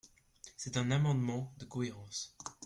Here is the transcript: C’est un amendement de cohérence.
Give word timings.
C’est 0.57 0.77
un 0.77 0.89
amendement 0.89 1.53
de 1.59 1.65
cohérence. 1.65 2.35